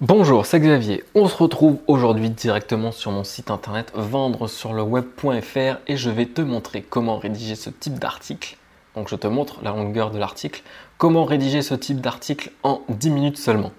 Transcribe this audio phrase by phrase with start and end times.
[0.00, 1.02] Bonjour, c'est Xavier.
[1.16, 6.08] On se retrouve aujourd'hui directement sur mon site internet vendre sur le web.fr et je
[6.08, 8.56] vais te montrer comment rédiger ce type d'article.
[8.94, 10.62] Donc je te montre la longueur de l'article,
[10.98, 13.72] comment rédiger ce type d'article en 10 minutes seulement.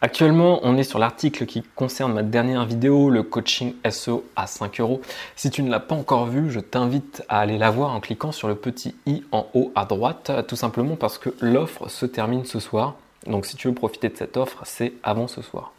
[0.00, 4.78] Actuellement, on est sur l'article qui concerne ma dernière vidéo, le coaching SEO à 5
[4.78, 5.00] euros.
[5.34, 8.30] Si tu ne l'as pas encore vu, je t'invite à aller la voir en cliquant
[8.30, 12.44] sur le petit i en haut à droite, tout simplement parce que l'offre se termine
[12.44, 12.94] ce soir.
[13.26, 15.72] Donc si tu veux profiter de cette offre, c'est avant ce soir.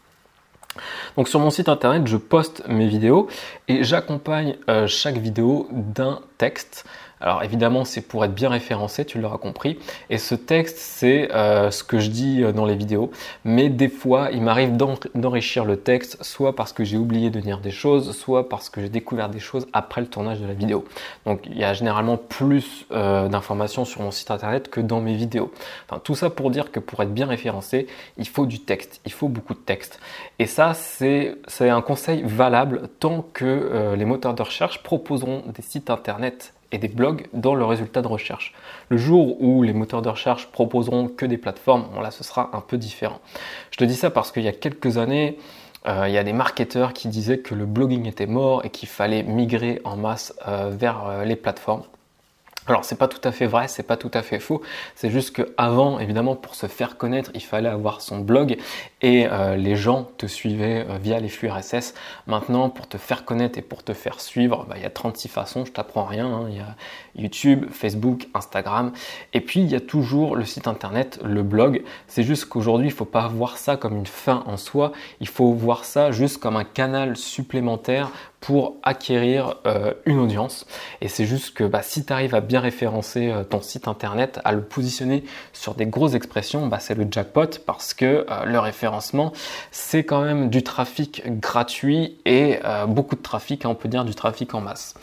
[1.16, 3.28] Donc sur mon site internet, je poste mes vidéos
[3.68, 6.86] et j'accompagne euh, chaque vidéo d'un texte
[7.22, 9.80] alors évidemment, c'est pour être bien référencé, tu l'auras compris.
[10.10, 13.12] Et ce texte, c'est euh, ce que je dis euh, dans les vidéos.
[13.44, 17.60] Mais des fois, il m'arrive d'enrichir le texte, soit parce que j'ai oublié de dire
[17.60, 20.86] des choses, soit parce que j'ai découvert des choses après le tournage de la vidéo.
[21.26, 25.16] Donc il y a généralement plus euh, d'informations sur mon site internet que dans mes
[25.16, 25.52] vidéos.
[26.04, 29.30] Tout ça pour dire que pour être bien référencé, il faut du texte, il faut
[29.30, 30.00] beaucoup de texte.
[30.40, 35.90] Et ça, c'est un conseil valable tant que les moteurs de recherche proposeront des sites
[35.90, 36.25] internet
[36.72, 38.54] et des blogs dans le résultat de recherche.
[38.90, 42.62] Le jour où les moteurs de recherche proposeront que des plateformes, là ce sera un
[42.62, 43.20] peu différent.
[43.72, 45.38] Je te dis ça parce qu'il y a quelques années,
[45.88, 48.90] euh, il y a des marketeurs qui disaient que le blogging était mort et qu'il
[48.90, 51.84] fallait migrer en masse euh, vers euh, les plateformes.
[52.68, 54.62] Alors c'est pas tout à fait vrai, c'est pas tout à fait faux.
[54.96, 58.58] C'est juste que avant, évidemment, pour se faire connaître, il fallait avoir son blog
[59.04, 61.94] et euh, les gens te suivaient euh, via les flux RSS.
[62.26, 65.28] Maintenant, pour te faire connaître et pour te faire suivre, bah, il y a 36
[65.28, 65.64] façons.
[65.66, 66.26] Je t'apprends rien.
[66.26, 66.48] Hein.
[66.50, 66.76] Il y a
[67.16, 68.92] YouTube, Facebook, Instagram,
[69.34, 71.84] et puis il y a toujours le site internet, le blog.
[72.08, 74.92] C'est juste qu'aujourd'hui, il faut pas voir ça comme une fin en soi.
[75.20, 78.12] Il faut voir ça juste comme un canal supplémentaire
[78.46, 80.68] pour acquérir euh, une audience.
[81.02, 84.40] Et c'est juste que bah, si tu arrives à bien référencer euh, ton site internet,
[84.46, 88.60] à le positionner sur des grosses expressions, bah, c'est le jackpot parce que euh, le
[88.60, 89.34] référencement,
[89.72, 94.14] c'est quand même du trafic gratuit et beaucoup de trafic, hein, on peut dire du
[94.14, 94.94] trafic en masse.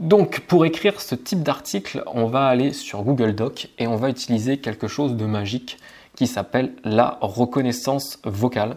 [0.00, 4.08] Donc pour écrire ce type d'article, on va aller sur Google Doc et on va
[4.08, 5.78] utiliser quelque chose de magique
[6.16, 8.76] qui s'appelle la reconnaissance vocale.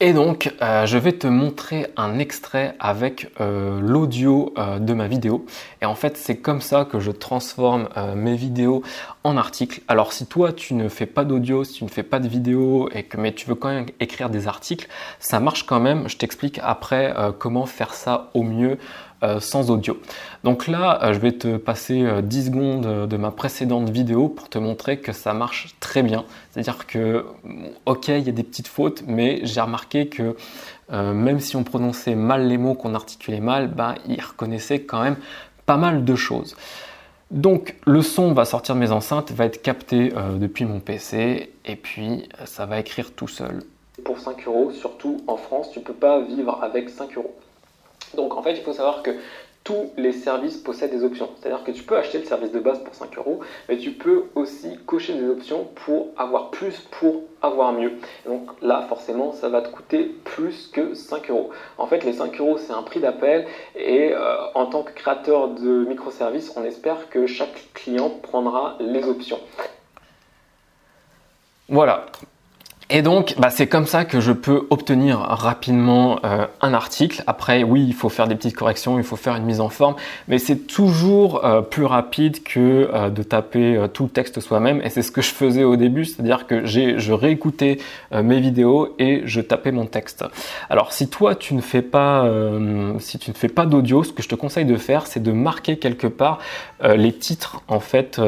[0.00, 5.06] Et donc, euh, je vais te montrer un extrait avec euh, l'audio euh, de ma
[5.06, 5.46] vidéo.
[5.82, 8.82] Et en fait, c'est comme ça que je transforme mes vidéos
[9.22, 9.82] en articles.
[9.86, 12.88] Alors, si toi, tu ne fais pas d'audio, si tu ne fais pas de vidéo,
[12.92, 14.88] et que mais tu veux quand même écrire des articles,
[15.20, 16.08] ça marche quand même.
[16.08, 18.78] Je t'explique après comment faire ça au mieux
[19.40, 19.98] sans audio.
[20.42, 24.48] Donc là, euh, je vais te passer 10 euh, secondes de ma précédente vidéo pour
[24.48, 26.24] te montrer que ça marche très bien.
[26.50, 27.24] C'est-à-dire que,
[27.86, 30.36] ok, il y a des petites fautes, mais j'ai remarqué que
[30.90, 35.16] même si on prononçait mal les mots, qu'on articulait mal, bah, il reconnaissait quand même
[35.64, 36.56] pas mal de choses.
[37.30, 41.76] Donc le son va sortir de mes enceintes, va être capté depuis mon PC et
[41.76, 43.62] puis ça va écrire tout seul.
[44.04, 47.34] Pour 5 euros, surtout en France, tu peux pas vivre avec 5 euros.
[48.14, 49.10] Donc en fait, il faut savoir que
[49.64, 51.30] tous les services possèdent des options.
[51.40, 54.24] C'est-à-dire que tu peux acheter le service de base pour 5 euros, mais tu peux
[54.34, 57.92] aussi cocher des options pour avoir plus, pour avoir mieux.
[58.26, 61.50] donc là, forcément, ça va te coûter plus que 5 euros.
[61.78, 65.48] En fait, les 5 euros, c'est un prix d'appel et euh, en tant que créateur
[65.48, 69.40] de microservices, on espère que chaque client prendra les options.
[71.70, 72.04] Voilà,
[72.90, 77.22] et donc, bah, c'est comme ça que je peux obtenir rapidement euh, un article.
[77.26, 79.94] Après, oui, il faut faire des petites corrections, il faut faire une mise en forme,
[80.28, 84.82] mais c'est toujours euh, plus rapide que euh, de taper tout le texte soi-même.
[84.82, 87.78] Et c'est ce que je faisais au début, c'est-à-dire que je réécoutais
[88.12, 90.24] mes vidéos et je tapais mon texte.
[90.68, 92.28] Alors, si toi tu ne fais pas,
[92.98, 95.32] si tu ne fais pas d'audio, ce que je te conseille de faire, c'est de
[95.32, 96.38] marquer quelque part
[96.82, 98.20] les titres en fait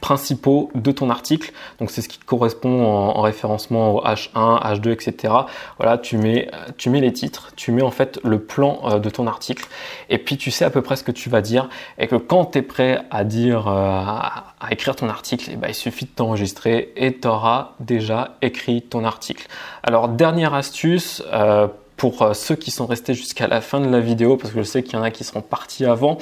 [0.00, 1.52] principaux de ton article.
[1.78, 5.34] Donc, c'est ce qui correspond en référencement au H1, H2, etc.
[5.78, 9.10] Voilà, tu mets, tu mets les titres, tu mets en fait le plan euh, de
[9.10, 9.66] ton article,
[10.08, 11.68] et puis tu sais à peu près ce que tu vas dire,
[11.98, 15.68] et que quand tu es prêt à dire, euh, à, écrire ton article, eh ben,
[15.68, 19.46] il suffit de t'enregistrer et tu auras déjà écrit ton article.
[19.82, 24.36] Alors, dernière astuce, euh, pour ceux qui sont restés jusqu'à la fin de la vidéo,
[24.36, 26.18] parce que je sais qu'il y en a qui seront partis avant,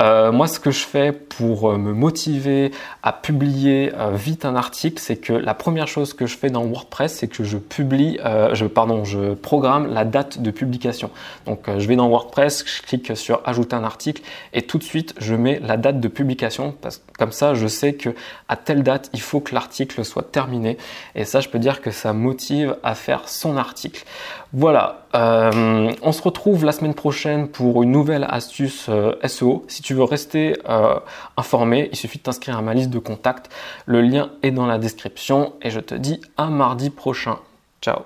[0.00, 2.70] euh, moi, ce que je fais pour euh, me motiver
[3.02, 6.64] à publier euh, vite un article, c'est que la première chose que je fais dans
[6.64, 8.18] WordPress, c'est que je publie,
[8.52, 11.10] je, pardon, je programme la date de publication.
[11.46, 15.14] Donc, je vais dans WordPress, je clique sur ajouter un article et tout de suite,
[15.18, 18.10] je mets la date de publication parce que comme ça, je sais que
[18.48, 20.78] à telle date, il faut que l'article soit terminé.
[21.14, 24.04] Et ça, je peux dire que ça motive à faire son article.
[24.52, 25.06] Voilà.
[25.12, 28.90] on se retrouve la semaine prochaine pour une nouvelle astuce
[29.24, 29.64] SEO.
[29.90, 31.00] Tu veux rester euh,
[31.36, 33.50] informé, il suffit de t'inscrire à ma liste de contacts.
[33.86, 37.40] Le lien est dans la description et je te dis à mardi prochain.
[37.82, 38.02] Ciao